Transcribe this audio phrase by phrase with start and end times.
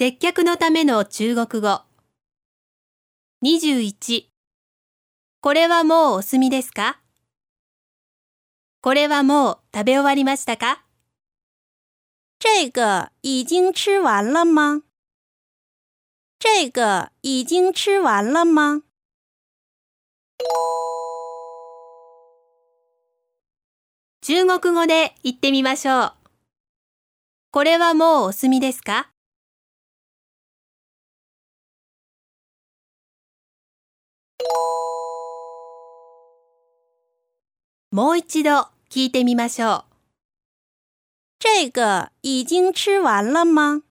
[0.00, 1.80] 接客のための中国語。
[3.42, 4.26] 21
[5.40, 7.00] これはもうお済みですか？
[8.80, 10.84] これはもう食べ終わりましたか？
[12.38, 14.82] 这个已经吃完了吗？
[16.38, 18.82] 这个已经吃完了吗？
[24.20, 26.12] 中国語で言ってみましょう。
[27.50, 29.10] これはもうお済みですか？
[37.90, 39.84] もう一度聞いてみましょう。
[41.38, 43.82] 这个已经吃完了吗？